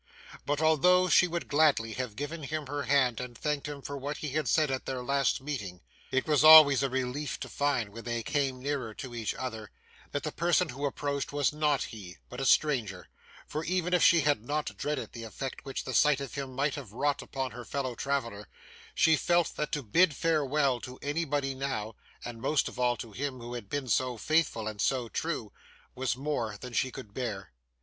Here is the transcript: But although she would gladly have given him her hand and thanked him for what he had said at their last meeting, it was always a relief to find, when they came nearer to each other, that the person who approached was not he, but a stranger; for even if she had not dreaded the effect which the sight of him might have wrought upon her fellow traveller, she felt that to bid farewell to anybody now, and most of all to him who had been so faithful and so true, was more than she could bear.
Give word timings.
But 0.47 0.61
although 0.63 1.09
she 1.09 1.27
would 1.27 1.47
gladly 1.47 1.93
have 1.93 2.15
given 2.15 2.41
him 2.41 2.65
her 2.65 2.81
hand 2.81 3.19
and 3.19 3.37
thanked 3.37 3.67
him 3.67 3.83
for 3.83 3.95
what 3.95 4.17
he 4.17 4.29
had 4.29 4.47
said 4.47 4.71
at 4.71 4.87
their 4.87 5.03
last 5.03 5.39
meeting, 5.41 5.79
it 6.09 6.25
was 6.25 6.43
always 6.43 6.81
a 6.81 6.89
relief 6.89 7.39
to 7.41 7.47
find, 7.47 7.89
when 7.89 8.03
they 8.03 8.23
came 8.23 8.59
nearer 8.59 8.95
to 8.95 9.13
each 9.13 9.35
other, 9.35 9.69
that 10.11 10.23
the 10.23 10.31
person 10.31 10.69
who 10.69 10.87
approached 10.87 11.31
was 11.31 11.53
not 11.53 11.83
he, 11.83 12.17
but 12.29 12.41
a 12.41 12.45
stranger; 12.47 13.09
for 13.45 13.63
even 13.63 13.93
if 13.93 14.01
she 14.03 14.21
had 14.21 14.43
not 14.43 14.75
dreaded 14.75 15.11
the 15.13 15.21
effect 15.21 15.65
which 15.65 15.83
the 15.83 15.93
sight 15.93 16.19
of 16.19 16.33
him 16.33 16.55
might 16.55 16.73
have 16.73 16.93
wrought 16.93 17.21
upon 17.21 17.51
her 17.51 17.63
fellow 17.63 17.93
traveller, 17.93 18.47
she 18.95 19.15
felt 19.15 19.55
that 19.55 19.71
to 19.71 19.83
bid 19.83 20.15
farewell 20.15 20.79
to 20.79 20.97
anybody 21.03 21.53
now, 21.53 21.93
and 22.25 22.41
most 22.41 22.67
of 22.67 22.79
all 22.79 22.97
to 22.97 23.11
him 23.11 23.39
who 23.39 23.53
had 23.53 23.69
been 23.69 23.87
so 23.87 24.17
faithful 24.17 24.67
and 24.67 24.81
so 24.81 25.07
true, 25.09 25.51
was 25.93 26.17
more 26.17 26.57
than 26.59 26.73
she 26.73 26.89
could 26.89 27.13
bear. 27.13 27.51